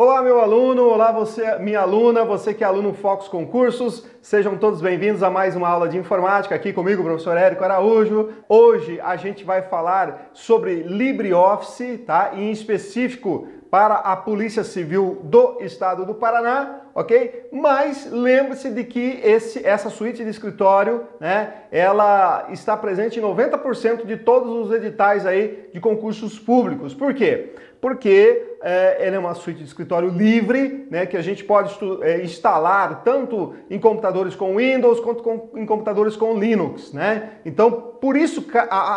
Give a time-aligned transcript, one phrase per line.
[0.00, 4.80] Olá, meu aluno, olá, você, minha aluna, você que é aluno Focus Concursos, sejam todos
[4.80, 8.28] bem-vindos a mais uma aula de informática aqui comigo, professor Érico Araújo.
[8.48, 12.30] Hoje a gente vai falar sobre LibreOffice, tá?
[12.32, 17.48] Em específico para a Polícia Civil do Estado do Paraná, ok?
[17.52, 24.06] Mas lembre-se de que esse, essa suíte de escritório, né, ela está presente em 90%
[24.06, 26.94] de todos os editais aí de concursos públicos.
[26.94, 27.52] Por quê?
[27.80, 33.02] Porque é, é uma suíte de escritório livre, né, que a gente pode é, instalar
[33.02, 37.30] tanto em computadores com Windows quanto com, em computadores com Linux, né?
[37.44, 38.44] Então, por isso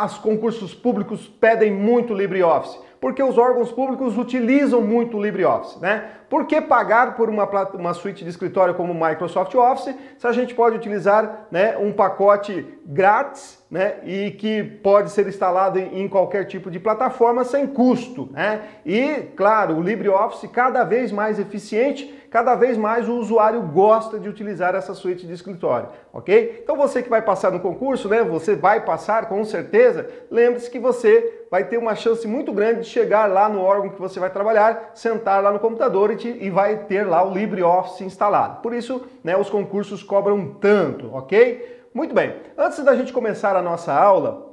[0.05, 6.11] os concursos públicos pedem muito LibreOffice porque os órgãos públicos utilizam muito o LibreOffice, né?
[6.29, 10.31] Por que pagar por uma, uma suíte de escritório como o Microsoft Office se a
[10.31, 16.45] gente pode utilizar né, um pacote grátis né, e que pode ser instalado em, qualquer
[16.45, 18.29] tipo de plataforma sem custo?
[18.31, 18.61] Né?
[18.85, 24.29] E, claro, o LibreOffice cada vez mais eficiente cada vez mais o usuário gosta de
[24.29, 26.61] utilizar essa suíte de escritório, ok?
[26.63, 28.23] Então você que vai passar no concurso, né?
[28.23, 30.09] Você vai passar com certeza.
[30.31, 33.99] Lembre-se que você vai ter uma chance muito grande de chegar lá no órgão que
[33.99, 38.05] você vai trabalhar, sentar lá no computador e, te, e vai ter lá o LibreOffice
[38.05, 38.61] instalado.
[38.61, 39.35] Por isso, né?
[39.35, 41.81] Os concursos cobram tanto, ok?
[41.93, 42.33] Muito bem.
[42.57, 44.50] Antes da gente começar a nossa aula,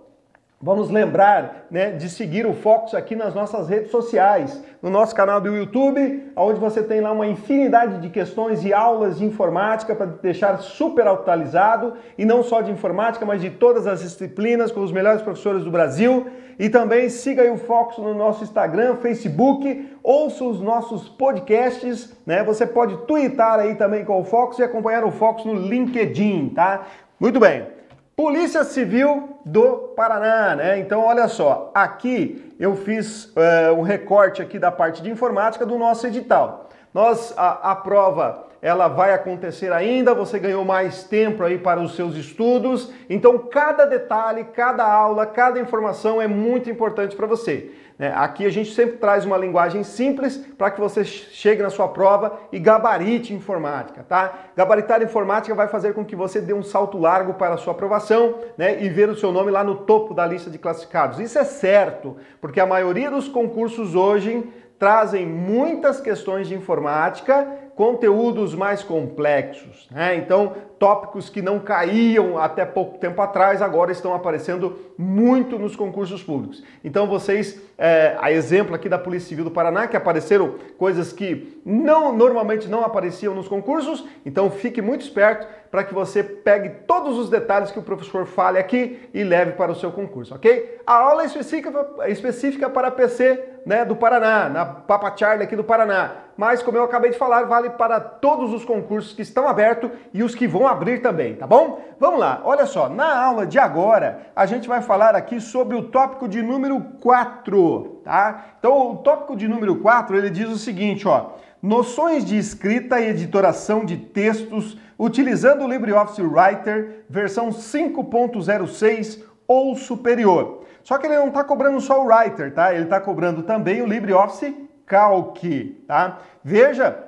[0.61, 5.41] Vamos lembrar né, de seguir o Focus aqui nas nossas redes sociais, no nosso canal
[5.41, 10.07] do YouTube, onde você tem lá uma infinidade de questões e aulas de informática para
[10.07, 14.91] deixar super atualizado, e não só de informática, mas de todas as disciplinas com os
[14.91, 16.27] melhores professores do Brasil.
[16.59, 22.43] E também siga o Focus no nosso Instagram, Facebook, ouça os nossos podcasts, né?
[22.43, 26.85] Você pode twittar aí também com o Focus e acompanhar o Focus no LinkedIn, tá?
[27.21, 27.78] Muito bem.
[28.19, 30.81] Polícia Civil do Paraná, né?
[30.81, 35.79] Então, olha só, aqui eu fiz uh, um recorte aqui da parte de informática do
[35.79, 36.69] nosso edital.
[36.93, 41.95] Nós, a, a prova ela vai acontecer ainda, você ganhou mais tempo aí para os
[41.95, 47.71] seus estudos, então cada detalhe, cada aula, cada informação é muito importante para você.
[47.99, 48.13] Né?
[48.15, 52.39] Aqui a gente sempre traz uma linguagem simples para que você chegue na sua prova
[52.53, 54.51] e gabarite informática, tá?
[54.57, 58.37] Gabaritar informática vai fazer com que você dê um salto largo para a sua aprovação
[58.57, 58.83] né?
[58.83, 61.19] e ver o seu nome lá no topo da lista de classificados.
[61.19, 68.57] Isso é certo, porque a maioria dos concursos hoje trazem muitas questões de informática conteúdos
[68.57, 69.87] mais complexos.
[69.89, 70.17] Né?
[70.17, 76.23] Então, tópicos que não caíam até pouco tempo atrás, agora estão aparecendo muito nos concursos
[76.23, 76.63] públicos.
[76.85, 81.61] Então, vocês, é, a exemplo aqui da Polícia Civil do Paraná, que apareceram coisas que
[81.65, 87.19] não normalmente não apareciam nos concursos, então fique muito esperto para que você pegue todos
[87.19, 90.81] os detalhes que o professor fale aqui e leve para o seu concurso, ok?
[90.87, 95.65] A aula é específica, específica para PC né, do Paraná, na Papa Charlie aqui do
[95.65, 99.91] Paraná mas como eu acabei de falar, vale para todos os concursos que estão abertos
[100.15, 101.81] e os que vão abrir também, tá bom?
[101.99, 105.85] Vamos lá, olha só, na aula de agora, a gente vai falar aqui sobre o
[105.85, 108.45] tópico de número 4, tá?
[108.59, 111.31] Então, o tópico de número 4, ele diz o seguinte, ó,
[111.63, 120.65] noções de escrita e editoração de textos utilizando o LibreOffice Writer versão 5.06 ou superior.
[120.83, 122.73] Só que ele não está cobrando só o Writer, tá?
[122.73, 126.19] Ele está cobrando também o LibreOffice calque, tá?
[126.43, 127.05] Veja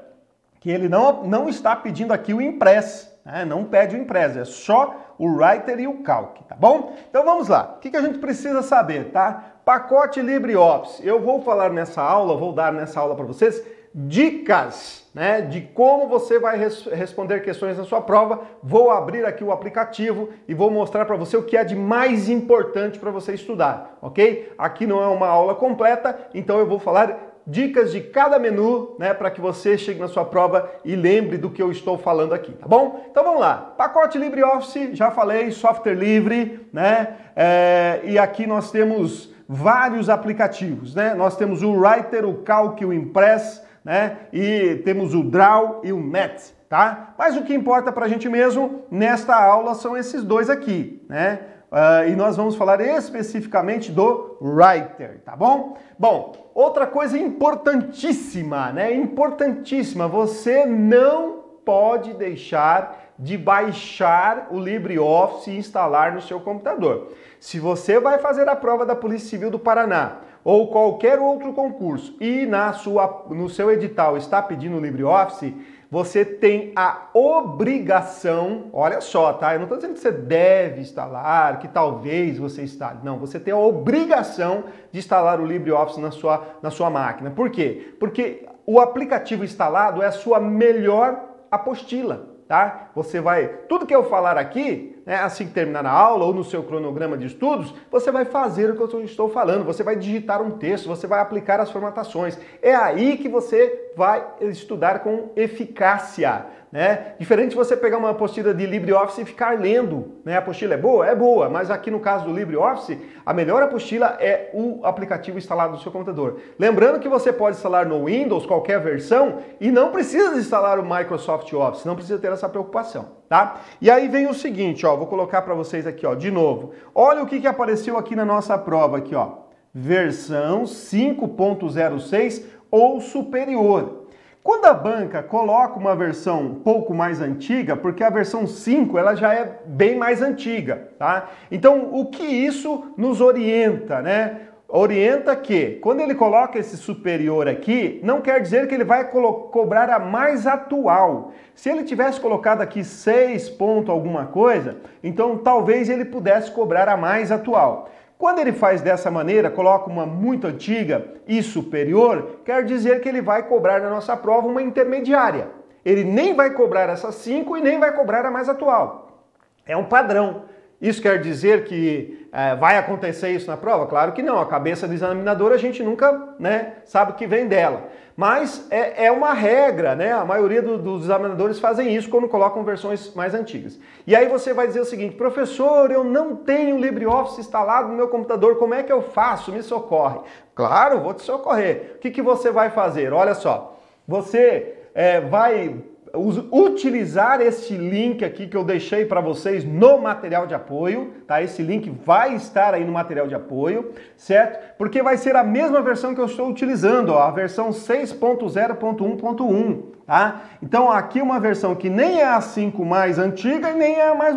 [0.60, 3.44] que ele não, não está pedindo aqui o impress, né?
[3.44, 6.94] não pede o impress, é só o writer e o calque, tá bom?
[7.08, 9.44] Então vamos lá, o que, que a gente precisa saber, tá?
[9.64, 15.40] Pacote LibreOffice, eu vou falar nessa aula, vou dar nessa aula para vocês dicas né,
[15.40, 18.42] de como você vai res responder questões na sua prova.
[18.62, 22.28] Vou abrir aqui o aplicativo e vou mostrar para você o que é de mais
[22.28, 24.52] importante para você estudar, ok?
[24.56, 29.12] Aqui não é uma aula completa, então eu vou falar dicas de cada menu, né,
[29.14, 32.52] para que você chegue na sua prova e lembre do que eu estou falando aqui,
[32.52, 33.06] tá bom?
[33.10, 33.74] Então vamos lá.
[33.76, 37.16] Pacote LibreOffice, já falei, software livre, né?
[37.34, 41.14] É, e aqui nós temos vários aplicativos, né?
[41.14, 44.18] Nós temos o Writer, o Calc, o Impress, né?
[44.32, 47.14] E temos o Draw e o Net, tá?
[47.18, 51.40] Mas o que importa para a gente mesmo nesta aula são esses dois aqui, né?
[51.70, 55.76] Uh, e nós vamos falar especificamente do writer, tá bom?
[55.96, 58.92] Bom, outra coisa importantíssima, né?
[58.92, 67.12] Importantíssima, você não pode deixar de baixar o LibreOffice e instalar no seu computador.
[67.38, 72.16] Se você vai fazer a prova da Polícia Civil do Paraná ou qualquer outro concurso
[72.18, 75.54] e na sua, no seu edital está pedindo o LibreOffice,
[75.90, 79.52] você tem a obrigação, olha só, tá?
[79.52, 83.00] Eu não estou dizendo que você deve instalar, que talvez você instale.
[83.02, 87.30] Não, você tem a obrigação de instalar o LibreOffice na sua, na sua máquina.
[87.30, 87.94] Por quê?
[87.98, 91.20] Porque o aplicativo instalado é a sua melhor
[91.50, 92.90] apostila tá?
[92.96, 96.42] Você vai, tudo que eu falar aqui, né, assim que terminar a aula ou no
[96.42, 100.42] seu cronograma de estudos, você vai fazer o que eu estou falando, você vai digitar
[100.42, 102.36] um texto, você vai aplicar as formatações.
[102.60, 106.46] É aí que você vai estudar com eficácia.
[106.72, 107.14] Né?
[107.18, 110.20] Diferente de você pegar uma apostila de LibreOffice e ficar lendo.
[110.24, 110.36] Né?
[110.36, 111.04] A apostila é boa?
[111.06, 112.96] É boa, mas aqui no caso do LibreOffice,
[113.26, 116.40] a melhor apostila é o aplicativo instalado no seu computador.
[116.58, 121.52] Lembrando que você pode instalar no Windows qualquer versão e não precisa instalar o Microsoft
[121.52, 123.18] Office, não precisa ter essa preocupação.
[123.28, 123.60] Tá?
[123.80, 126.72] E aí vem o seguinte, ó, vou colocar para vocês aqui, ó, de novo.
[126.94, 129.40] Olha o que, que apareceu aqui na nossa prova aqui, ó.
[129.72, 134.06] Versão 5.06 ou superior.
[134.42, 139.14] Quando a banca coloca uma versão um pouco mais antiga, porque a versão 5 ela
[139.14, 141.28] já é bem mais antiga, tá?
[141.50, 144.40] Então, o que isso nos orienta, né?
[144.66, 149.90] Orienta que, quando ele coloca esse superior aqui, não quer dizer que ele vai cobrar
[149.90, 151.32] a mais atual.
[151.54, 156.96] Se ele tivesse colocado aqui 6 ponto alguma coisa, então talvez ele pudesse cobrar a
[156.96, 157.90] mais atual.
[158.20, 163.22] Quando ele faz dessa maneira, coloca uma muito antiga e superior, quer dizer que ele
[163.22, 165.48] vai cobrar na nossa prova uma intermediária.
[165.82, 169.24] Ele nem vai cobrar essa 5 e nem vai cobrar a mais atual.
[169.64, 170.42] É um padrão.
[170.80, 173.86] Isso quer dizer que é, vai acontecer isso na prova?
[173.86, 174.40] Claro que não.
[174.40, 177.88] A cabeça do examinador a gente nunca né, sabe o que vem dela.
[178.16, 180.12] Mas é, é uma regra, né?
[180.12, 183.78] A maioria do, dos examinadores fazem isso quando colocam versões mais antigas.
[184.06, 188.08] E aí você vai dizer o seguinte: professor, eu não tenho LibreOffice instalado no meu
[188.08, 189.52] computador, como é que eu faço?
[189.52, 190.20] Me socorre.
[190.54, 191.94] Claro, vou te socorrer.
[191.96, 193.12] O que, que você vai fazer?
[193.12, 193.78] Olha só.
[194.06, 195.76] Você é, vai
[196.16, 201.42] utilizar esse link aqui que eu deixei para vocês no material de apoio, tá?
[201.42, 204.76] Esse link vai estar aí no material de apoio, certo?
[204.76, 210.42] Porque vai ser a mesma versão que eu estou utilizando, ó, a versão 6.0.1.1, tá?
[210.62, 214.14] Então aqui uma versão que nem é a 5 mais antiga e nem é a
[214.14, 214.36] mais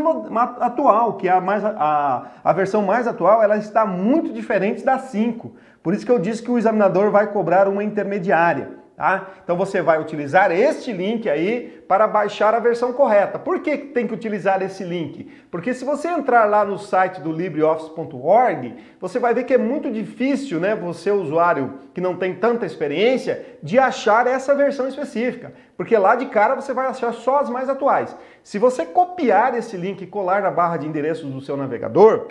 [0.60, 5.00] atual, que é a mais a, a versão mais atual, ela está muito diferente da
[5.00, 5.52] 5.
[5.82, 8.83] Por isso que eu disse que o examinador vai cobrar uma intermediária.
[9.04, 9.32] Tá?
[9.44, 13.38] Então você vai utilizar este link aí para baixar a versão correta.
[13.38, 15.26] Por que tem que utilizar esse link?
[15.52, 19.92] Porque se você entrar lá no site do LibreOffice.org, você vai ver que é muito
[19.92, 25.52] difícil, né, você usuário que não tem tanta experiência, de achar essa versão específica.
[25.76, 28.16] Porque lá de cara você vai achar só as mais atuais.
[28.42, 32.28] Se você copiar esse link e colar na barra de endereços do seu navegador,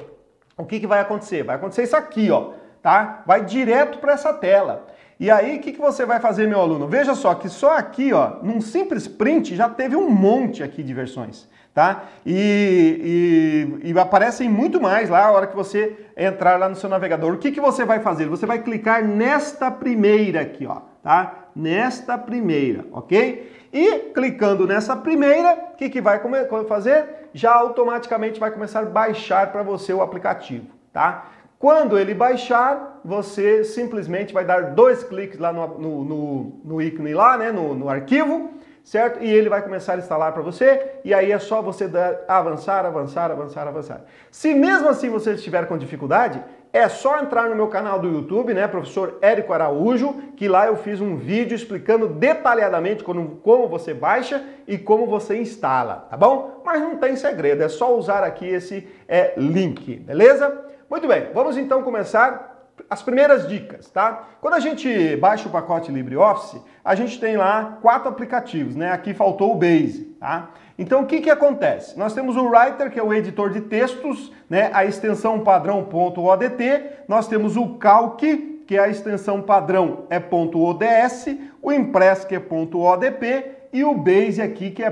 [0.56, 1.42] o que, que vai acontecer?
[1.42, 3.22] Vai acontecer isso aqui, ó, tá?
[3.26, 4.86] Vai direto para essa tela.
[5.22, 6.88] E aí, o que, que você vai fazer, meu aluno?
[6.88, 10.92] Veja só que só aqui, ó, num simples print, já teve um monte aqui de
[10.92, 12.06] versões, tá?
[12.26, 16.88] E, e, e aparecem muito mais lá a hora que você entrar lá no seu
[16.88, 17.34] navegador.
[17.34, 18.26] O que, que você vai fazer?
[18.26, 21.50] Você vai clicar nesta primeira aqui, ó, tá?
[21.54, 23.68] Nesta primeira, ok?
[23.72, 26.20] E clicando nessa primeira, o que, que vai
[26.66, 27.28] fazer?
[27.32, 31.28] Já automaticamente vai começar a baixar para você o aplicativo, tá?
[31.62, 37.14] Quando ele baixar, você simplesmente vai dar dois cliques lá no, no, no, no ícone
[37.14, 38.50] lá, né, no, no arquivo,
[38.82, 39.22] certo?
[39.22, 42.84] E ele vai começar a instalar para você, e aí é só você dar, avançar,
[42.84, 44.04] avançar, avançar, avançar.
[44.28, 46.42] Se mesmo assim você estiver com dificuldade,
[46.72, 50.74] é só entrar no meu canal do YouTube, né, professor Érico Araújo, que lá eu
[50.74, 56.60] fiz um vídeo explicando detalhadamente como, como você baixa e como você instala, tá bom?
[56.64, 60.71] Mas não tem segredo, é só usar aqui esse é, link, beleza?
[60.92, 64.28] Muito bem, vamos então começar as primeiras dicas, tá?
[64.42, 68.92] Quando a gente baixa o pacote LibreOffice, a gente tem lá quatro aplicativos, né?
[68.92, 70.50] Aqui faltou o Base, tá?
[70.78, 71.98] Então o que que acontece?
[71.98, 74.70] Nós temos o Writer, que é o editor de textos, né?
[74.74, 78.20] A extensão padrão .odt, nós temos o Calc,
[78.66, 81.26] que é a extensão padrão é .ods,
[81.62, 84.90] o Impress, que é .odp, e o Base aqui, que é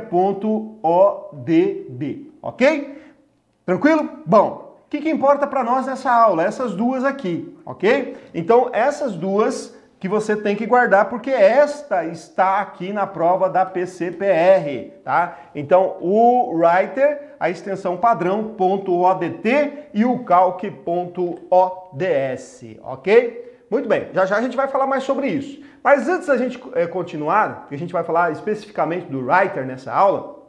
[0.83, 0.83] .odb,
[2.41, 3.03] ok?
[3.67, 4.09] Tranquilo?
[4.25, 6.43] Bom, o que, que importa para nós nessa aula?
[6.43, 8.17] Essas duas aqui, ok?
[8.35, 13.65] Então, essas duas que você tem que guardar, porque esta está aqui na prova da
[13.65, 15.39] PCPR, tá?
[15.55, 20.81] Então, o writer, a extensão padrão .odt e o calc.ods,
[22.83, 23.63] ok?
[23.71, 25.63] Muito bem, já já a gente vai falar mais sobre isso.
[25.85, 29.93] Mas antes da gente é, continuar, que a gente vai falar especificamente do writer nessa
[29.93, 30.41] aula,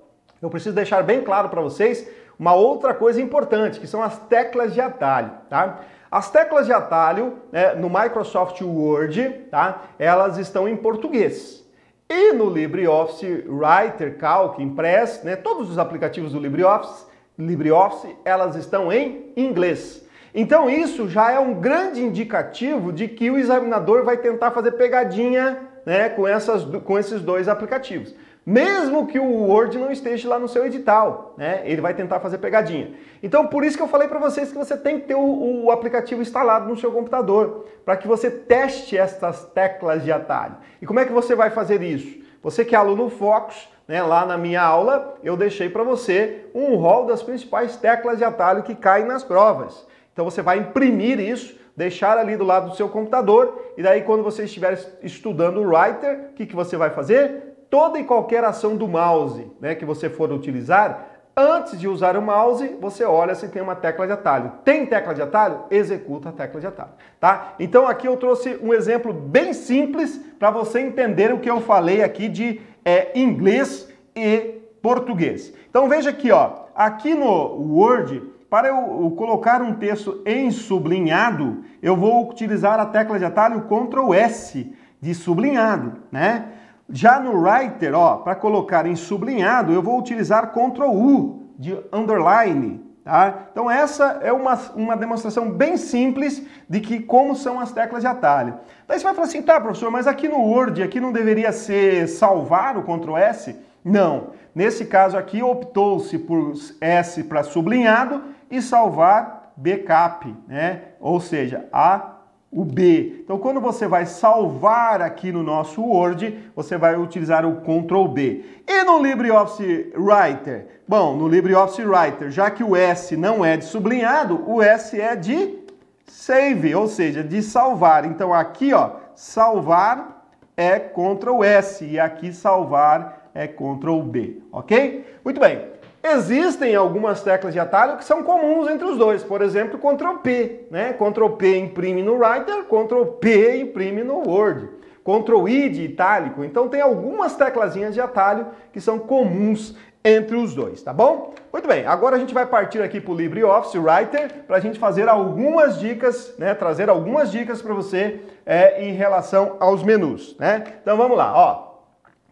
[0.42, 2.10] eu preciso deixar bem claro para vocês
[2.42, 5.82] uma outra coisa importante, que são as teclas de atalho, tá?
[6.10, 9.84] As teclas de atalho né, no Microsoft Word, tá?
[10.00, 11.64] Elas estão em português.
[12.10, 17.06] E no LibreOffice Writer, Calc, Impress, né, todos os aplicativos do LibreOffice,
[17.38, 20.04] LibreOffice, elas estão em inglês.
[20.34, 25.60] Então isso já é um grande indicativo de que o examinador vai tentar fazer pegadinha
[25.86, 28.16] né, com, essas, com esses dois aplicativos.
[28.44, 31.62] Mesmo que o Word não esteja lá no seu edital, né?
[31.64, 32.94] Ele vai tentar fazer pegadinha.
[33.22, 35.72] Então, por isso que eu falei para vocês que você tem que ter o, o
[35.72, 40.58] aplicativo instalado no seu computador, para que você teste estas teclas de atalho.
[40.82, 42.20] E como é que você vai fazer isso?
[42.42, 46.76] Você que é aluno Focus, né, lá na minha aula, eu deixei para você um
[46.76, 49.86] rol das principais teclas de atalho que caem nas provas.
[50.12, 54.24] Então você vai imprimir isso, deixar ali do lado do seu computador, e daí quando
[54.24, 57.51] você estiver estudando o Writer, o que, que você vai fazer?
[57.72, 62.22] Toda e qualquer ação do mouse né, que você for utilizar, antes de usar o
[62.22, 64.52] mouse, você olha se tem uma tecla de atalho.
[64.66, 65.62] Tem tecla de atalho?
[65.72, 67.54] Executa a tecla de atalho, tá?
[67.58, 72.04] Então aqui eu trouxe um exemplo bem simples para você entender o que eu falei
[72.04, 75.54] aqui de é, inglês e português.
[75.70, 77.28] Então veja aqui, ó, aqui no
[77.74, 83.24] Word, para eu, eu colocar um texto em sublinhado, eu vou utilizar a tecla de
[83.24, 86.52] atalho Ctrl S de sublinhado, né?
[86.92, 92.84] Já no Writer, ó, para colocar em sublinhado, eu vou utilizar Ctrl U de underline,
[93.04, 93.48] tá?
[93.52, 98.08] Então essa é uma, uma demonstração bem simples de que como são as teclas de
[98.08, 98.56] atalho.
[98.88, 102.08] Daí você vai falar assim, tá, professor, mas aqui no Word, aqui não deveria ser
[102.08, 103.56] salvar o Ctrl S?
[103.84, 104.32] Não.
[104.54, 110.82] Nesse caso aqui optou-se por S para sublinhado e salvar backup, né?
[111.00, 112.18] Ou seja, a
[112.52, 113.22] o B.
[113.24, 118.44] Então, quando você vai salvar aqui no nosso Word, você vai utilizar o Ctrl B.
[118.68, 120.68] E no LibreOffice Writer?
[120.86, 125.16] Bom, no LibreOffice Writer, já que o S não é de sublinhado, o S é
[125.16, 125.60] de
[126.06, 128.04] save, ou seja, de salvar.
[128.04, 130.28] Então, aqui, ó, salvar
[130.58, 135.06] é Ctrl S e aqui salvar é Ctrl B, ok?
[135.24, 135.71] Muito bem.
[136.04, 140.66] Existem algumas teclas de atalho que são comuns entre os dois, por exemplo, Ctrl P,
[140.72, 140.94] né?
[140.94, 144.68] Ctrl P imprime no Writer, Ctrl P imprime no Word.
[145.04, 146.44] Ctrl I de itálico.
[146.44, 151.36] Então tem algumas teclazinhas de atalho que são comuns entre os dois, tá bom?
[151.54, 154.80] Muito bem, agora a gente vai partir aqui para o LibreOffice Writer para a gente
[154.80, 156.56] fazer algumas dicas, né?
[156.56, 160.64] Trazer algumas dicas para você é, em relação aos menus, né?
[160.82, 161.72] Então vamos lá, ó.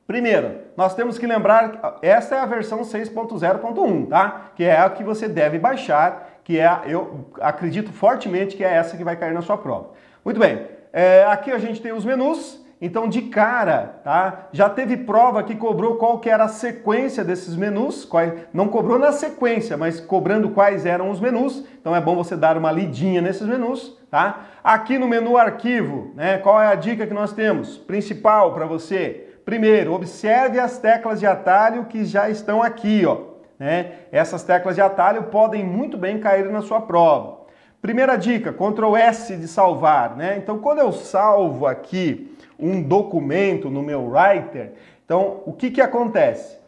[0.07, 4.45] Primeiro, nós temos que lembrar essa é a versão 6.0.1, tá?
[4.55, 8.95] Que é a que você deve baixar, que é, eu acredito fortemente que é essa
[8.95, 9.89] que vai cair na sua prova.
[10.23, 14.47] Muito bem, é, aqui a gente tem os menus, então de cara, tá?
[14.53, 18.97] Já teve prova que cobrou qual que era a sequência desses menus, qual, não cobrou
[18.97, 23.21] na sequência, mas cobrando quais eram os menus, então é bom você dar uma lidinha
[23.21, 24.45] nesses menus, tá?
[24.63, 26.37] Aqui no menu arquivo, né?
[26.37, 27.77] Qual é a dica que nós temos?
[27.77, 33.17] Principal para você, Primeiro, observe as teclas de atalho que já estão aqui, ó.
[33.57, 33.93] Né?
[34.11, 37.39] Essas teclas de atalho podem muito bem cair na sua prova.
[37.81, 40.37] Primeira dica, Ctrl S de salvar, né?
[40.37, 46.59] Então, quando eu salvo aqui um documento no meu Writer, então o que que acontece?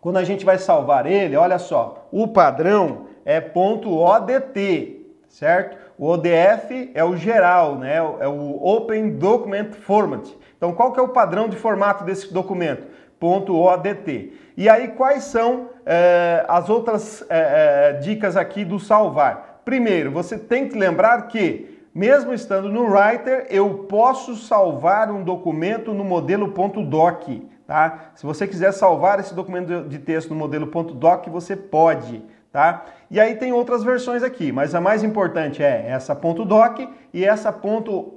[0.00, 5.78] Quando a gente vai salvar ele, olha só, o padrão é .odt, certo?
[5.96, 7.96] O ODF é o geral, né?
[7.96, 10.28] É o Open Document Format.
[10.58, 12.86] Então, qual que é o padrão de formato desse documento?
[13.20, 14.32] .odt.
[14.56, 19.60] E aí, quais são eh, as outras eh, eh, dicas aqui do salvar?
[19.64, 25.92] Primeiro, você tem que lembrar que, mesmo estando no Writer, eu posso salvar um documento
[25.92, 26.52] no modelo
[26.84, 27.28] .doc.
[27.66, 28.10] Tá?
[28.14, 32.22] Se você quiser salvar esse documento de texto no modelo .doc, você pode.
[32.52, 32.84] Tá?
[33.10, 36.78] E aí tem outras versões aqui, mas a mais importante é essa .doc
[37.12, 37.50] e essa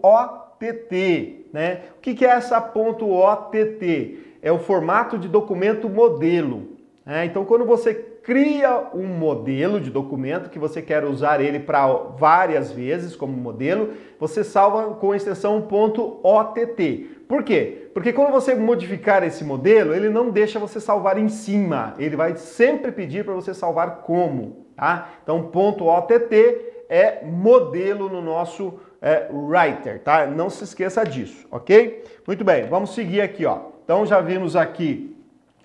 [0.03, 1.40] .ott.
[1.51, 1.81] Né?
[1.97, 4.19] O que é essa .ott?
[4.41, 6.69] É o formato de documento modelo.
[7.05, 7.25] Né?
[7.25, 7.93] Então, quando você
[8.23, 13.93] cria um modelo de documento que você quer usar ele para várias vezes como modelo,
[14.19, 15.67] você salva com a extensão
[16.23, 17.09] .ott.
[17.27, 17.89] Por quê?
[17.93, 22.35] Porque quando você modificar esse modelo, ele não deixa você salvar em cima, ele vai
[22.35, 25.09] sempre pedir para você salvar como, tá?
[25.23, 26.13] Então, .ott
[26.89, 30.27] é modelo no nosso é, writer, tá?
[30.27, 32.05] Não se esqueça disso, ok?
[32.27, 33.59] Muito bem, vamos seguir aqui, ó.
[33.83, 35.17] Então já vimos aqui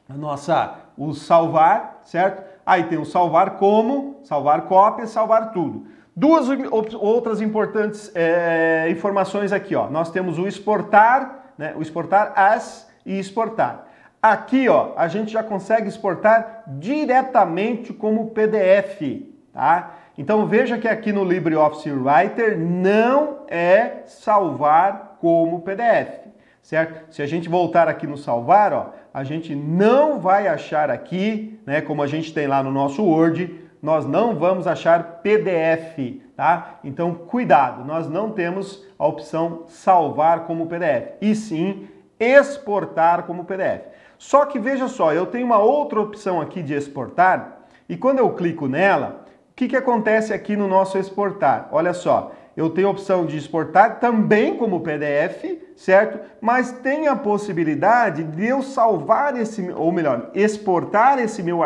[0.08, 2.42] a nossa o salvar, certo?
[2.64, 5.86] Aí tem o salvar como, salvar cópia, salvar tudo.
[6.14, 6.48] Duas
[6.94, 9.90] outras importantes é, informações aqui, ó.
[9.90, 11.74] Nós temos o exportar, né?
[11.76, 13.86] O exportar as e exportar.
[14.22, 19.90] Aqui, ó, a gente já consegue exportar diretamente como PDF, tá?
[20.18, 26.26] Então veja que aqui no LibreOffice Writer não é salvar como PDF.
[26.62, 27.12] certo?
[27.12, 31.80] Se a gente voltar aqui no salvar, ó, a gente não vai achar aqui, né,
[31.80, 36.80] como a gente tem lá no nosso Word, nós não vamos achar PDF, tá?
[36.82, 41.86] Então, cuidado, nós não temos a opção salvar como PDF, e sim
[42.18, 43.84] exportar como PDF.
[44.18, 48.30] Só que veja só, eu tenho uma outra opção aqui de exportar, e quando eu
[48.30, 49.25] clico nela,
[49.56, 51.70] que, que acontece aqui no nosso exportar?
[51.72, 56.20] Olha só, eu tenho a opção de exportar também como PDF, certo?
[56.42, 61.60] Mas tem a possibilidade de eu salvar esse, ou melhor, exportar esse meu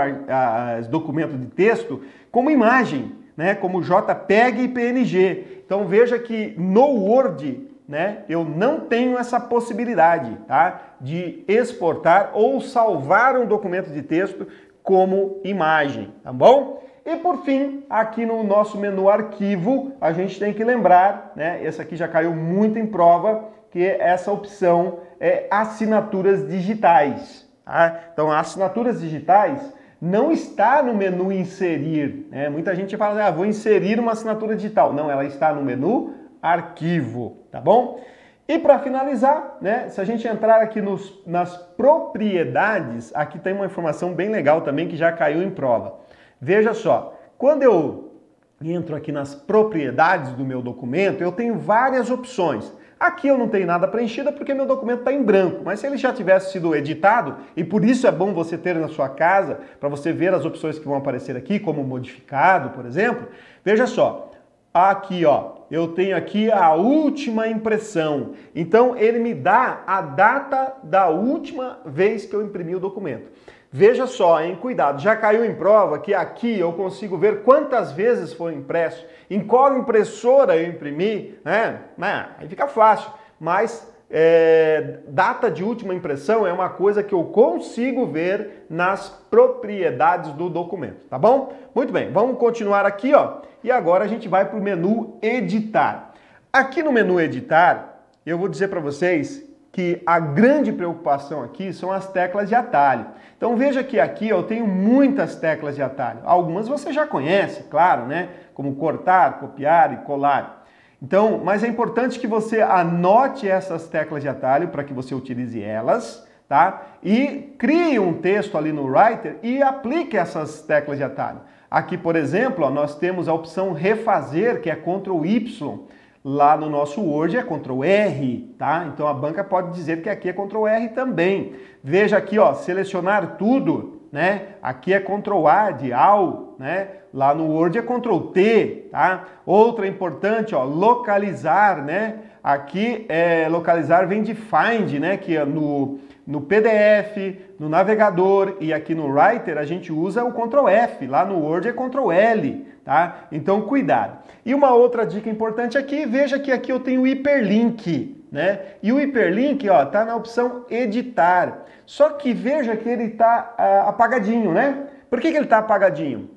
[0.88, 3.56] documento de texto como imagem, né?
[3.56, 5.62] Como JPEG e PNG.
[5.66, 10.80] Então veja que no Word, né, eu não tenho essa possibilidade, tá?
[11.00, 14.46] De exportar ou salvar um documento de texto
[14.80, 16.80] como imagem, tá bom?
[17.04, 21.64] E por fim, aqui no nosso menu arquivo, a gente tem que lembrar, né?
[21.64, 27.48] Essa aqui já caiu muito em prova, que essa opção é assinaturas digitais.
[27.64, 28.00] Tá?
[28.12, 32.26] Então, assinaturas digitais não está no menu inserir.
[32.30, 32.48] Né?
[32.48, 34.92] Muita gente fala, ah, vou inserir uma assinatura digital.
[34.92, 38.00] Não, ela está no menu arquivo, tá bom?
[38.48, 43.66] E para finalizar, né, se a gente entrar aqui nos, nas propriedades, aqui tem uma
[43.66, 46.00] informação bem legal também que já caiu em prova.
[46.40, 48.14] Veja só, quando eu
[48.62, 52.72] entro aqui nas propriedades do meu documento, eu tenho várias opções.
[52.98, 55.96] Aqui eu não tenho nada preenchido porque meu documento está em branco, mas se ele
[55.96, 59.88] já tivesse sido editado, e por isso é bom você ter na sua casa, para
[59.88, 63.28] você ver as opções que vão aparecer aqui, como modificado, por exemplo,
[63.64, 64.30] veja só,
[64.72, 68.32] aqui ó, eu tenho aqui a última impressão.
[68.54, 73.30] Então ele me dá a data da última vez que eu imprimi o documento.
[73.72, 74.58] Veja só, hein?
[74.60, 79.38] Cuidado, já caiu em prova que aqui eu consigo ver quantas vezes foi impresso, em
[79.38, 81.82] qual impressora eu imprimi, né?
[81.96, 82.30] né?
[82.38, 88.06] Aí fica fácil, mas é, data de última impressão é uma coisa que eu consigo
[88.06, 91.52] ver nas propriedades do documento, tá bom?
[91.72, 93.38] Muito bem, vamos continuar aqui, ó.
[93.62, 96.12] E agora a gente vai para o menu editar.
[96.52, 101.92] Aqui no menu editar, eu vou dizer para vocês que a grande preocupação aqui são
[101.92, 103.06] as teclas de atalho.
[103.36, 106.20] Então veja que aqui eu tenho muitas teclas de atalho.
[106.24, 108.30] Algumas você já conhece, claro, né?
[108.52, 110.59] Como cortar, copiar e colar.
[111.02, 115.62] Então, mas é importante que você anote essas teclas de atalho para que você utilize
[115.62, 116.82] elas, tá?
[117.02, 121.40] E crie um texto ali no Writer e aplique essas teclas de atalho.
[121.70, 125.78] Aqui, por exemplo, ó, nós temos a opção refazer, que é Ctrl Y.
[126.22, 128.90] Lá no nosso Word é Ctrl R, tá?
[128.92, 131.54] Então a banca pode dizer que aqui é Ctrl R também.
[131.82, 134.42] Veja aqui, ó, selecionar tudo, né?
[134.62, 136.88] Aqui é Ctrl A de AL, né?
[137.12, 139.24] Lá no Word é Ctrl T, tá?
[139.44, 142.16] Outra importante, ó, localizar, né?
[142.42, 145.16] Aqui é localizar vem de find, né?
[145.16, 145.98] Que é no
[146.30, 151.24] no PDF, no navegador e aqui no Writer a gente usa o Ctrl F, lá
[151.24, 153.26] no Word é Ctrl L, tá?
[153.32, 154.18] Então cuidado.
[154.46, 158.60] E uma outra dica importante aqui, veja que aqui eu tenho hiperlink, né?
[158.80, 161.59] E o hiperlink, ó, tá na opção editar.
[161.90, 164.86] Só que veja que ele tá ah, apagadinho, né?
[165.10, 166.30] Por que, que ele tá apagadinho?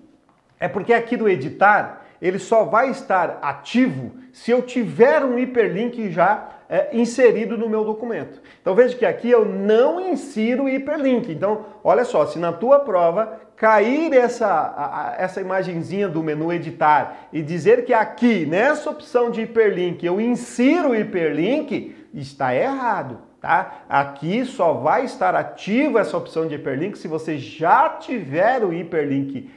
[0.59, 6.09] É porque aqui do editar ele só vai estar ativo se eu tiver um hiperlink
[6.09, 8.41] já é, inserido no meu documento.
[8.63, 11.31] Então veja que aqui eu não insiro hiperlink.
[11.31, 17.27] Então, olha só, se na tua prova cair essa, a, essa imagenzinha do menu editar
[17.31, 23.32] e dizer que aqui, nessa opção de hiperlink, eu insiro o hiperlink, está errado.
[23.43, 23.83] Tá?
[23.89, 29.51] Aqui só vai estar ativo essa opção de hiperlink se você já tiver o hiperlink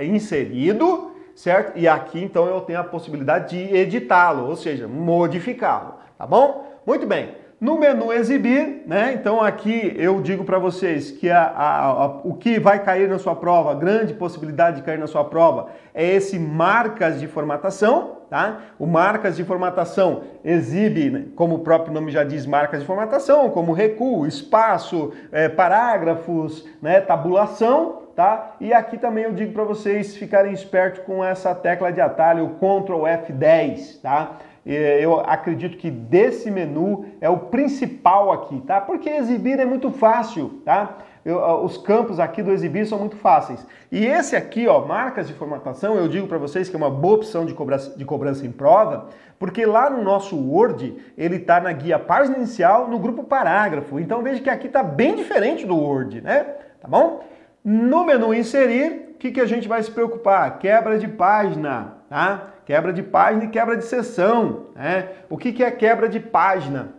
[0.00, 1.78] inserido, certo?
[1.78, 6.66] E aqui então eu tenho a possibilidade de editá-lo, ou seja, modificá-lo tá bom?
[6.84, 7.36] Muito bem.
[7.60, 9.12] No menu exibir, né?
[9.12, 13.18] Então aqui eu digo para vocês que a, a, a, o que vai cair na
[13.18, 18.18] sua prova, a grande possibilidade de cair na sua prova, é esse marcas de formatação,
[18.30, 18.60] tá?
[18.78, 23.50] O marcas de formatação exibe, né, como o próprio nome já diz, marcas de formatação,
[23.50, 27.00] como recuo, espaço, é, parágrafos, né?
[27.00, 28.54] Tabulação, tá?
[28.60, 33.02] E aqui também eu digo para vocês ficarem espertos com essa tecla de atalho Ctrl
[33.02, 34.36] F10, tá?
[34.74, 38.80] Eu acredito que desse menu é o principal aqui, tá?
[38.80, 40.98] Porque exibir é muito fácil, tá?
[41.24, 43.66] Eu, os campos aqui do exibir são muito fáceis.
[43.90, 47.16] E esse aqui, ó, marcas de formatação, eu digo para vocês que é uma boa
[47.16, 51.72] opção de cobrança, de cobrança em prova, porque lá no nosso Word, ele está na
[51.72, 53.98] guia página inicial, no grupo parágrafo.
[53.98, 56.44] Então veja que aqui está bem diferente do Word, né?
[56.80, 57.24] Tá bom?
[57.64, 60.58] No menu inserir, o que, que a gente vai se preocupar?
[60.58, 62.50] Quebra de página, tá?
[62.64, 64.66] Quebra de página e quebra de sessão.
[64.74, 65.08] Né?
[65.28, 66.90] O que, que é quebra de página?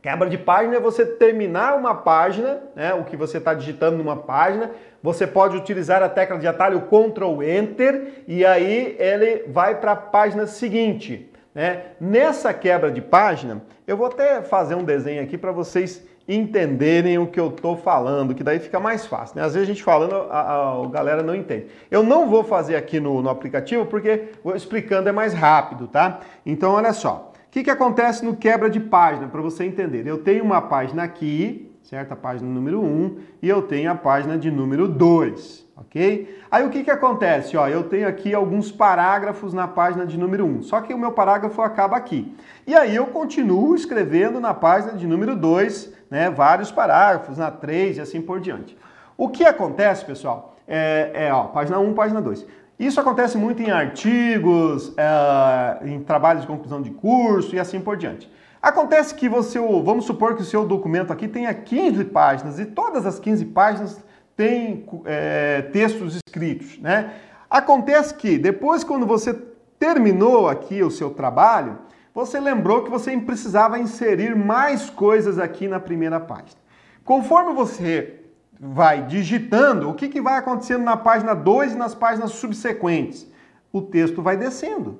[0.00, 4.16] Quebra de página é você terminar uma página, né, o que você está digitando numa
[4.16, 4.70] página,
[5.02, 9.96] você pode utilizar a tecla de atalho Ctrl Enter e aí ele vai para a
[9.96, 11.30] página seguinte.
[11.52, 11.86] Né?
[12.00, 17.26] Nessa quebra de página, eu vou até fazer um desenho aqui para vocês entenderem o
[17.26, 19.36] que eu estou falando, que daí fica mais fácil.
[19.36, 19.42] Né?
[19.42, 21.68] Às vezes a gente falando, a, a, galera não entende.
[21.90, 26.20] Eu não vou fazer aqui no, no aplicativo porque explicando é mais rápido, tá?
[26.44, 27.32] Então olha só.
[27.46, 30.06] O que, que acontece no quebra de página, para você entender?
[30.06, 32.12] Eu tenho uma página aqui, certo?
[32.12, 36.38] A página número 1, e eu tenho a página de número 2, ok?
[36.50, 37.56] Aí o que, que acontece?
[37.56, 41.12] Ó, eu tenho aqui alguns parágrafos na página de número 1, só que o meu
[41.12, 42.36] parágrafo acaba aqui.
[42.66, 47.98] E aí eu continuo escrevendo na página de número 2, né, vários parágrafos, na 3
[47.98, 48.76] e assim por diante.
[49.16, 52.46] O que acontece, pessoal, é, é ó, página 1, página 2.
[52.78, 57.96] Isso acontece muito em artigos, é, em trabalhos de conclusão de curso e assim por
[57.96, 58.30] diante.
[58.62, 63.06] Acontece que você, vamos supor que o seu documento aqui tenha 15 páginas e todas
[63.06, 64.04] as 15 páginas
[64.36, 67.12] têm é, textos escritos, né?
[67.50, 69.34] Acontece que depois, quando você
[69.78, 71.78] terminou aqui o seu trabalho,
[72.14, 76.58] você lembrou que você precisava inserir mais coisas aqui na primeira página.
[77.04, 78.20] Conforme você
[78.60, 83.26] vai digitando, o que, que vai acontecendo na página 2 e nas páginas subsequentes?
[83.72, 84.98] O texto vai descendo.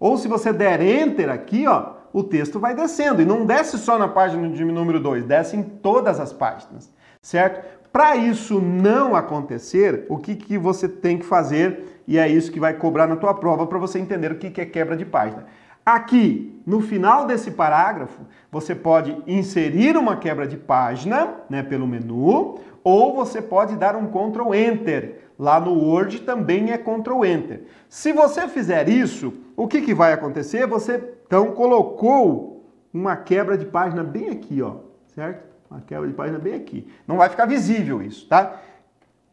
[0.00, 3.22] Ou se você der Enter aqui, ó, o texto vai descendo.
[3.22, 7.78] E não desce só na página de número 2, desce em todas as páginas, certo?
[7.92, 12.02] Para isso não acontecer, o que, que você tem que fazer?
[12.06, 14.60] E é isso que vai cobrar na tua prova para você entender o que, que
[14.60, 15.46] é quebra de página.
[15.88, 18.20] Aqui, no final desse parágrafo,
[18.52, 24.06] você pode inserir uma quebra de página né, pelo menu, ou você pode dar um
[24.08, 25.30] Ctrl Enter.
[25.38, 27.62] Lá no Word também é Ctrl Enter.
[27.88, 30.66] Se você fizer isso, o que, que vai acontecer?
[30.66, 34.74] Você então colocou uma quebra de página bem aqui, ó,
[35.14, 35.42] certo?
[35.70, 36.86] Uma quebra de página bem aqui.
[37.06, 38.60] Não vai ficar visível isso, tá?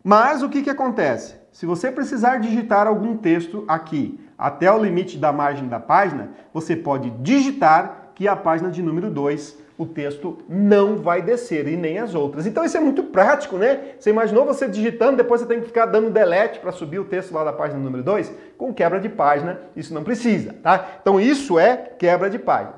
[0.02, 1.36] Mas o que, que acontece?
[1.52, 6.76] Se você precisar digitar algum texto aqui até o limite da margem da página, você
[6.76, 12.00] pode digitar que a página de número 2 o texto não vai descer e nem
[12.00, 12.46] as outras.
[12.46, 13.96] Então isso é muito prático, né?
[14.00, 17.34] Você imaginou você digitando, depois você tem que ficar dando delete para subir o texto
[17.34, 18.32] lá da página número 2?
[18.58, 20.98] Com quebra de página, isso não precisa, tá?
[21.02, 22.74] Então isso é quebra de página.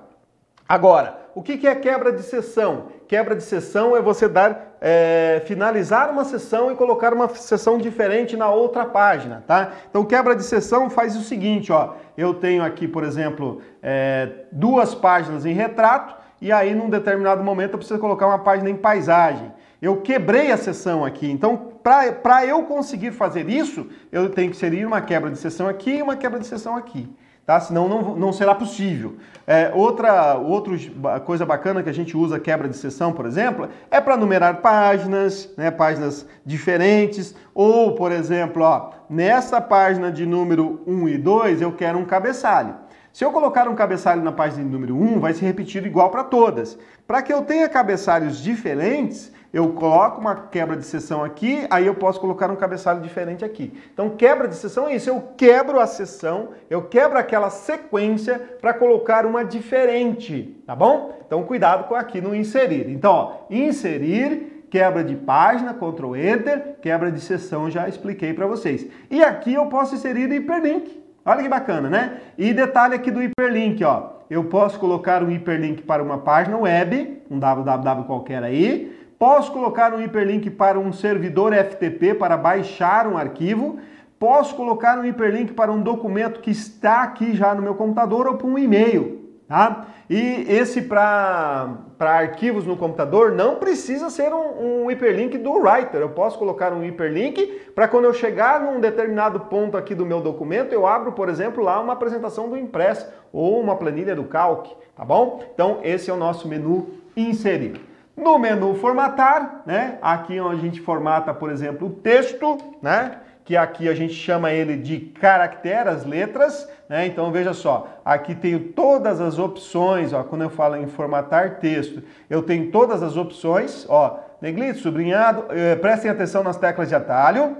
[0.67, 2.88] Agora, o que é quebra de sessão?
[3.08, 8.36] Quebra de sessão é você dar, é, finalizar uma sessão e colocar uma sessão diferente
[8.36, 9.71] na outra página, tá?
[9.88, 11.93] Então, quebra de sessão faz o seguinte, ó.
[12.17, 17.73] Eu tenho aqui, por exemplo, é, duas páginas em retrato e aí num determinado momento
[17.73, 19.54] eu preciso colocar uma página em paisagem.
[19.80, 24.88] Eu quebrei a sessão aqui, então para eu conseguir fazer isso, eu tenho que inserir
[24.88, 27.08] uma quebra de sessão aqui e uma quebra de sessão aqui.
[27.48, 27.62] Tá?
[27.62, 29.16] Senão não, não será possível.
[29.48, 30.78] É, outra outra
[31.22, 35.50] coisa bacana que a gente usa quebra de sessão, por exemplo, é para numerar páginas,
[35.56, 41.72] né, páginas diferentes, ou, por exemplo, ó, nessa página de número 1 e 2 eu
[41.72, 42.76] quero um cabeçalho.
[43.14, 46.78] Se eu colocar um cabeçalho na página número 1, vai se repetir igual para todas.
[47.08, 51.96] Para que eu tenha cabeçalhos diferentes, eu coloco uma quebra de seção aqui, aí eu
[51.96, 53.74] posso colocar um cabeçalho diferente aqui.
[53.94, 58.74] Então, quebra de seção é isso, eu quebro a seção, eu quebro aquela sequência para
[58.74, 61.18] colocar uma diferente, tá bom?
[61.26, 62.90] Então, cuidado com aqui no inserir.
[62.90, 68.88] Então, ó, inserir, quebra de página, Ctrl Enter, quebra de seção, já expliquei para vocês.
[69.10, 71.04] E aqui eu posso inserir hiperlink.
[71.26, 72.22] Olha que bacana, né?
[72.38, 74.18] E detalhe aqui do hiperlink, ó.
[74.30, 78.97] Eu posso colocar um hiperlink para uma página web, um www qualquer aí.
[79.20, 83.80] Posso colocar um hiperlink para um servidor FTP para baixar um arquivo.
[84.20, 88.36] Posso colocar um hiperlink para um documento que está aqui já no meu computador ou
[88.36, 89.18] para um e-mail.
[89.48, 89.88] Tá?
[90.10, 96.02] E esse para arquivos no computador não precisa ser um, um, hiperlink do Writer.
[96.02, 100.20] Eu posso colocar um hiperlink para quando eu chegar num determinado ponto aqui do meu
[100.22, 104.68] documento, eu abro, por exemplo, lá uma apresentação do Impress ou uma planilha do Calc,
[104.96, 105.42] tá bom?
[105.54, 107.82] Então esse é o nosso menu inserir.
[108.18, 110.00] No menu formatar, né?
[110.02, 113.20] Aqui onde a gente formata, por exemplo, o texto, né?
[113.48, 117.08] que aqui a gente chama ele de caractere, as letras, né?
[117.08, 122.04] Então veja só, aqui tenho todas as opções, ó, quando eu falo em formatar texto,
[122.30, 127.56] eu tenho todas as opções, ó, negrito, sublinhado, eh, prestem atenção nas teclas de atalho,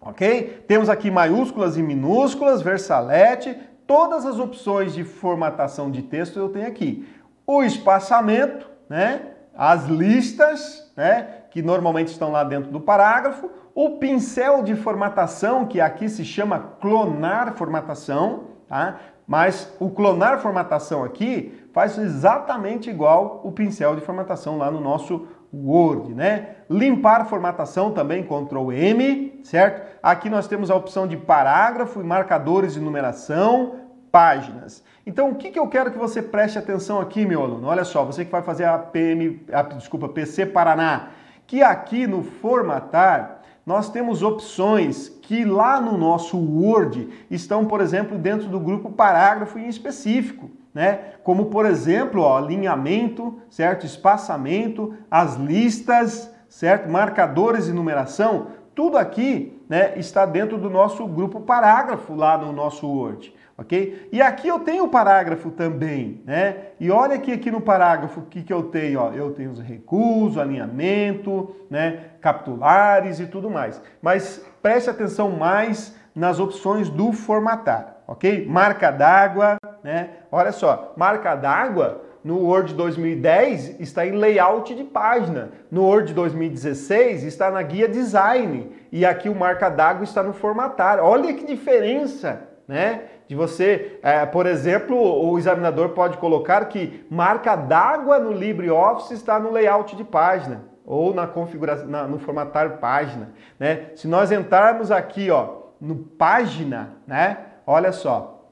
[0.00, 0.64] ok?
[0.66, 6.66] Temos aqui maiúsculas e minúsculas, versalete, todas as opções de formatação de texto eu tenho
[6.66, 7.08] aqui.
[7.46, 9.31] O espaçamento, né?
[9.56, 11.42] As listas, né?
[11.50, 16.74] Que normalmente estão lá dentro do parágrafo, o pincel de formatação, que aqui se chama
[16.80, 18.96] clonar formatação, tá?
[19.26, 25.26] Mas o clonar formatação aqui faz exatamente igual o pincel de formatação lá no nosso
[25.54, 26.56] Word, né?
[26.68, 29.98] Limpar formatação também, Ctrl M, certo?
[30.02, 33.76] Aqui nós temos a opção de parágrafo e marcadores de numeração,
[34.10, 34.82] páginas.
[35.04, 37.66] Então, o que, que eu quero que você preste atenção aqui, meu aluno?
[37.66, 41.08] Olha só, você que vai fazer a PM, a, desculpa, PC Paraná,
[41.44, 48.16] que aqui no formatar nós temos opções que lá no nosso Word estão, por exemplo,
[48.16, 50.50] dentro do grupo parágrafo em específico.
[50.72, 51.14] Né?
[51.22, 53.84] Como por exemplo, ó, alinhamento, certo?
[53.84, 56.88] Espaçamento, as listas, certo?
[56.88, 62.86] Marcadores de numeração, tudo aqui, né, está dentro do nosso grupo parágrafo lá no nosso
[62.86, 64.08] Word ok?
[64.12, 66.56] E aqui eu tenho o parágrafo também, né?
[66.80, 69.12] E olha aqui, aqui no parágrafo o que, que eu tenho, ó.
[69.12, 72.10] Eu tenho os recursos, alinhamento, né?
[72.20, 73.80] Capitulares e tudo mais.
[74.00, 78.46] Mas preste atenção mais nas opções do formatar, ok?
[78.46, 80.10] Marca d'água, né?
[80.30, 85.50] Olha só, marca d'água no Word 2010 está em layout de página.
[85.70, 88.70] No Word 2016 está na guia design.
[88.92, 91.00] E aqui o marca d'água está no formatar.
[91.00, 92.40] Olha que diferença,
[92.72, 93.02] né?
[93.28, 99.38] de você, é, por exemplo, o examinador pode colocar que marca d'água no LibreOffice está
[99.38, 103.90] no layout de página ou na configuração, na, no formatar página, né?
[103.94, 107.38] Se nós entrarmos aqui, ó, no página, né?
[107.66, 108.48] Olha só,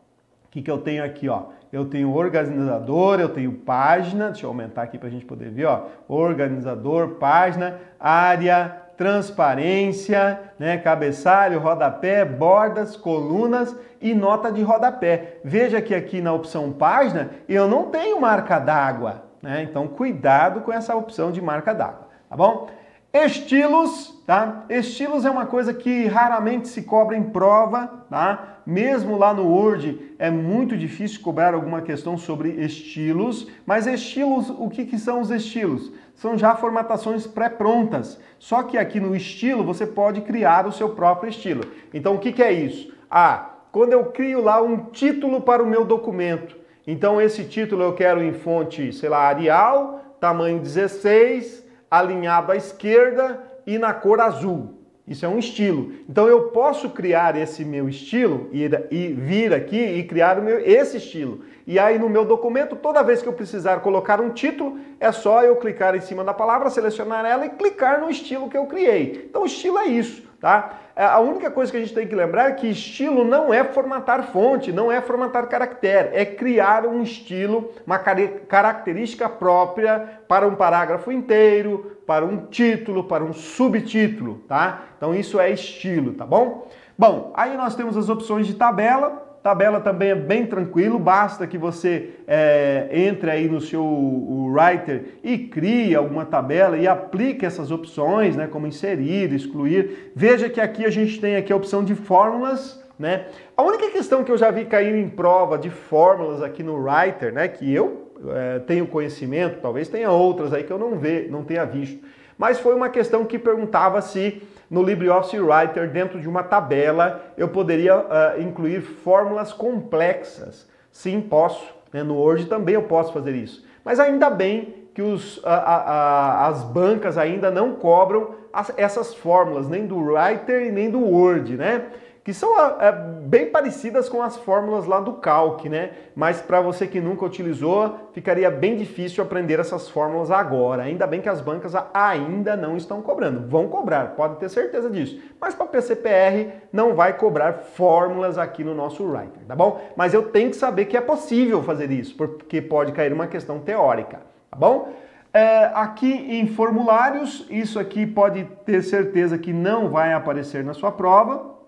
[0.47, 1.45] o que, que eu tenho aqui, ó?
[1.73, 5.65] Eu tenho organizador, eu tenho página, deixa eu aumentar aqui para a gente poder ver,
[5.65, 15.39] ó, organizador, página, área, transparência, né, cabeçalho, rodapé, bordas, colunas e nota de rodapé.
[15.43, 19.63] Veja que aqui na opção página eu não tenho marca d'água, né?
[19.63, 22.69] Então cuidado com essa opção de marca d'água, tá bom?
[23.13, 24.65] Estilos, tá?
[24.71, 28.59] Estilos é uma coisa que raramente se cobra em prova, tá?
[28.65, 34.71] Mesmo lá no Word é muito difícil cobrar alguma questão sobre estilos, mas estilos, o
[34.71, 35.91] que, que são os estilos?
[36.15, 38.21] São já formatações pré-prontas.
[38.39, 41.65] Só que aqui no estilo você pode criar o seu próprio estilo.
[41.93, 42.95] Então o que, que é isso?
[43.11, 47.93] Ah, quando eu crio lá um título para o meu documento, então esse título eu
[47.93, 54.81] quero em fonte, sei lá, Arial, tamanho 16, alinhado à esquerda e na cor azul.
[55.11, 55.93] Isso é um estilo.
[56.09, 61.41] Então eu posso criar esse meu estilo e, vir aqui e criar meu, esse estilo.
[61.67, 65.43] E aí no meu documento, toda vez que eu precisar colocar um título, é só
[65.43, 69.27] eu clicar em cima da palavra, selecionar ela e clicar no estilo que eu criei.
[69.29, 70.79] Então o estilo é isso, tá?
[70.97, 73.63] É, a única coisa que a gente tem que lembrar é que estilo não é
[73.63, 80.55] formatar fonte, não é formatar caractere, é criar um estilo, uma característica própria para um
[80.55, 84.83] parágrafo inteiro, para um título, para um subtítulo, tá?
[84.97, 86.69] Então isso é estilo, tá bom?
[86.99, 91.57] Bom, aí nós temos as opções de tabela, Tabela também é bem tranquilo, basta que
[91.57, 98.37] você é, entre aí no seu Writer e crie alguma tabela e aplique essas opções,
[98.37, 100.13] né, como inserir, excluir.
[100.15, 103.29] Veja que aqui a gente tem aqui a opção de fórmulas, né?
[103.57, 107.33] A única questão que eu já vi cair em prova de fórmulas aqui no Writer,
[107.33, 111.43] né, que eu é, tenho conhecimento, talvez tenha outras aí que eu não, vê, não
[111.43, 112.05] tenha visto,
[112.37, 117.49] mas foi uma questão que perguntava se no LibreOffice Writer, dentro de uma tabela, eu
[117.49, 120.69] poderia uh, incluir fórmulas complexas.
[120.93, 121.75] Sim, posso.
[121.93, 122.05] Né?
[122.05, 123.67] No Word também eu posso fazer isso.
[123.85, 129.69] Mas ainda bem que os, a, a, as bancas ainda não cobram as, essas fórmulas,
[129.69, 131.87] nem do Writer e nem do Word, né?
[132.31, 135.91] Que são é, bem parecidas com as fórmulas lá do Calc, né?
[136.15, 140.85] Mas para você que nunca utilizou, ficaria bem difícil aprender essas fórmulas agora.
[140.85, 143.49] Ainda bem que as bancas ainda não estão cobrando.
[143.49, 145.21] Vão cobrar, pode ter certeza disso.
[145.41, 149.81] Mas para PCPR não vai cobrar fórmulas aqui no nosso Writer, tá bom?
[149.97, 153.59] Mas eu tenho que saber que é possível fazer isso, porque pode cair uma questão
[153.59, 154.93] teórica, tá bom?
[155.35, 160.93] É, aqui em formulários, isso aqui pode ter certeza que não vai aparecer na sua
[160.93, 161.59] prova,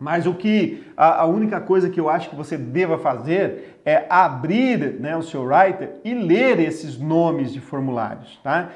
[0.00, 4.06] mas o que a, a, única coisa que eu acho que você deva fazer é
[4.08, 8.70] abrir né, o seu Writer e ler esses nomes de formulários, tá?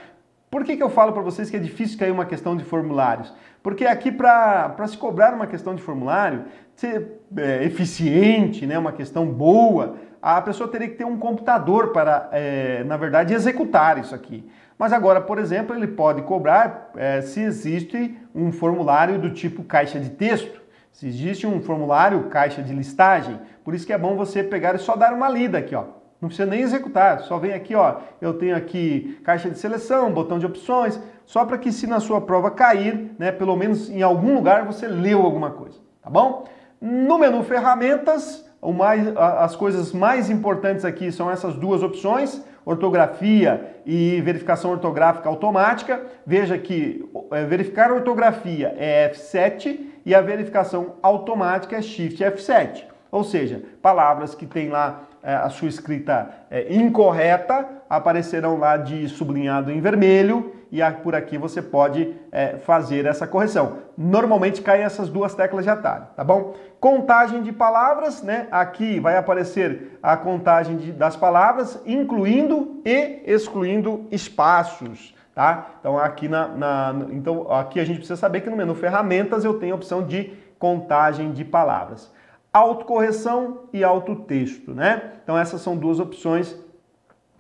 [0.51, 3.35] Por que, que eu falo para vocês que é difícil cair uma questão de formulários?
[3.63, 6.45] Porque aqui para se cobrar uma questão de formulário,
[6.77, 12.29] ser é, eficiente, né, uma questão boa, a pessoa teria que ter um computador para,
[12.33, 14.49] é, na verdade, executar isso aqui.
[14.79, 19.99] Mas agora, por exemplo, ele pode cobrar é, se existe um formulário do tipo caixa
[19.99, 20.61] de texto.
[20.95, 24.79] Se existe um formulário caixa de listagem, por isso que é bom você pegar e
[24.79, 25.87] só dar uma lida aqui, ó.
[26.21, 27.97] Não precisa nem executar, só vem aqui, ó.
[28.21, 32.21] Eu tenho aqui caixa de seleção, botão de opções, só para que se na sua
[32.21, 36.45] prova cair, né, pelo menos em algum lugar você leu alguma coisa, tá bom?
[36.81, 44.21] No menu ferramentas, mais, as coisas mais importantes aqui são essas duas opções, ortografia e
[44.23, 46.03] verificação ortográfica automática.
[46.27, 52.85] Veja que é, verificar a ortografia é F7 e a verificação automática é Shift F7.
[53.11, 59.73] Ou seja, palavras que têm lá a sua escrita é, incorreta aparecerão lá de sublinhado
[59.73, 63.79] em vermelho e por aqui você pode é, fazer essa correção.
[63.97, 66.55] Normalmente caem essas duas teclas de atalho, tá bom?
[66.81, 68.49] Contagem de palavras, né?
[68.51, 75.15] Aqui vai aparecer a contagem de, das palavras, incluindo e excluindo espaços.
[75.35, 75.67] Tá?
[75.81, 79.55] Então aqui na, na, então aqui a gente precisa saber que no menu ferramentas eu
[79.59, 82.13] tenho a opção de contagem de palavras
[82.55, 85.15] autocorreção e autotexto, né?
[85.25, 86.57] Então essas são duas opções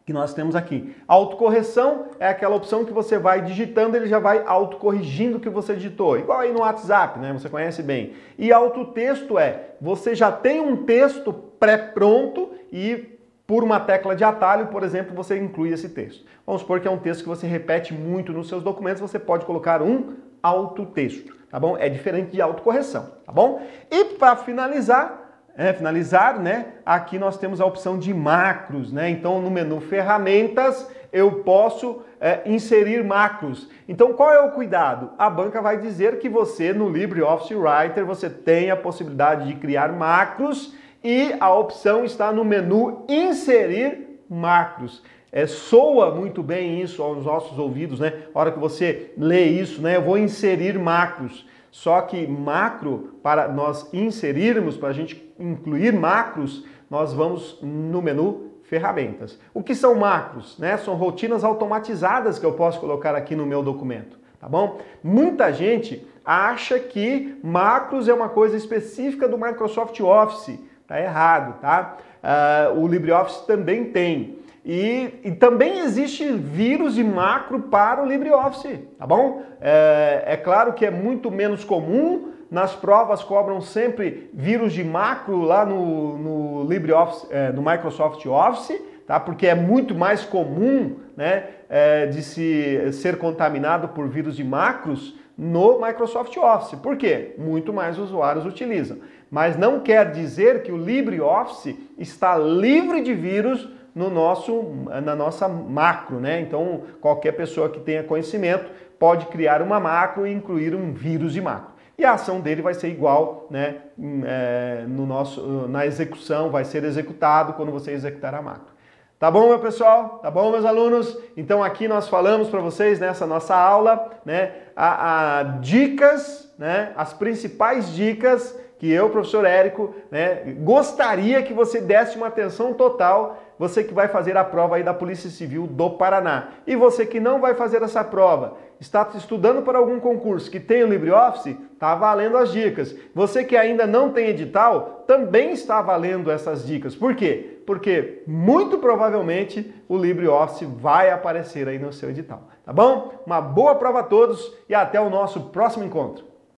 [0.05, 0.94] que nós temos aqui.
[1.07, 5.74] Autocorreção é aquela opção que você vai digitando, ele já vai autocorrigindo o que você
[5.74, 7.33] digitou, igual aí no WhatsApp, né?
[7.33, 8.14] Você conhece bem.
[8.37, 13.14] E autotexto é, você já tem um texto pré-pronto e
[13.46, 16.24] por uma tecla de atalho, por exemplo, você inclui esse texto.
[16.44, 19.46] Vamos supor que é um texto que você repete muito nos seus documentos, você pode
[19.46, 21.76] colocar um autotexto tá bom?
[21.78, 23.62] É diferente de autocorreção, tá bom?
[23.88, 26.66] E para finalizar, é, finalizar, né?
[26.84, 29.08] Aqui nós temos a opção de macros, né?
[29.08, 33.70] Então no menu ferramentas eu posso é, inserir macros.
[33.88, 35.12] Então qual é o cuidado?
[35.16, 39.92] A banca vai dizer que você no LibreOffice Writer você tem a possibilidade de criar
[39.92, 45.04] macros e a opção está no menu inserir macros.
[45.36, 48.12] É, soa muito bem isso aos nossos ouvidos, né?
[48.32, 49.96] A hora que você lê isso, né?
[49.96, 51.44] Eu vou inserir macros.
[51.72, 58.52] Só que macro, para nós inserirmos, para a gente incluir macros, nós vamos no menu
[58.62, 59.36] ferramentas.
[59.52, 60.56] O que são macros?
[60.56, 60.76] Né?
[60.76, 64.78] São rotinas automatizadas que eu posso colocar aqui no meu documento, tá bom?
[65.02, 70.60] Muita gente acha que macros é uma coisa específica do Microsoft Office.
[70.86, 71.96] Tá errado, tá?
[72.22, 74.43] Uh, o LibreOffice também tem.
[74.64, 79.42] E, e, também existe vírus de macro para o LibreOffice, tá bom?
[79.61, 85.42] É, é, claro que é muito menos comum, nas provas cobram sempre vírus de macro
[85.42, 89.20] lá no, no LibreOffice, é, no Microsoft Office, tá?
[89.20, 95.14] Porque é muito mais comum, né, é, de se ser contaminado por vírus de macros
[95.37, 96.79] no Microsoft Office.
[96.79, 97.35] Por quê?
[97.37, 98.98] Muito mais usuários utilizam.
[99.31, 104.62] Mas não quer dizer que o LibreOffice está livre de vírus no nosso,
[105.02, 106.40] na nossa macro, né?
[106.40, 111.40] Então, qualquer pessoa que tenha conhecimento pode criar uma macro e incluir um vírus de
[111.40, 111.74] macro.
[111.96, 113.76] E a ação dele vai ser igual, né?
[114.24, 118.74] É, no nosso, na execução, vai ser executado quando você executar a macro.
[119.18, 120.18] Tá bom, meu pessoal?
[120.18, 121.16] Tá bom, meus alunos?
[121.37, 127.14] Então aqui nós falamos para vocês nessa nossa aula, né, a, a, dicas, né, as
[127.14, 133.84] principais dicas que eu, professor Érico, né, gostaria que você desse uma atenção total você
[133.84, 136.48] que vai fazer a prova aí da Polícia Civil do Paraná.
[136.66, 140.82] E você que não vai fazer essa prova, está estudando para algum concurso que tem
[140.82, 142.94] o LibreOffice, está valendo as dicas.
[143.14, 146.94] Você que ainda não tem edital, também está valendo essas dicas.
[146.94, 147.62] Por quê?
[147.66, 152.48] Porque muito provavelmente o LibreOffice vai aparecer aí no seu edital.
[152.64, 153.22] Tá bom?
[153.24, 156.33] Uma boa prova a todos e até o nosso próximo encontro.